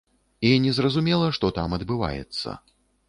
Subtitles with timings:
[0.51, 2.59] І незразумела, што там адбываецца.